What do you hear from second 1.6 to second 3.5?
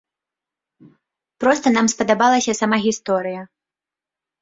нам спадабалася сама гісторыя.